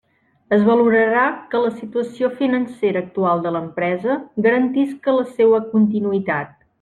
[0.55, 4.15] Es valorarà que la situació financera actual de l'empresa
[4.47, 6.55] garantisca la seua continuïtat.